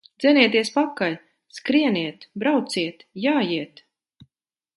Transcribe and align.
Dzenieties 0.21 0.71
pakaļ! 0.77 1.17
Skrieniet, 1.57 2.27
brauciet, 2.45 3.07
jājiet! 3.27 3.85